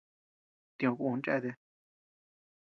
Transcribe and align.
Tioʼö 0.77 0.95
kun 0.99 1.19
cheatea. 1.25 1.55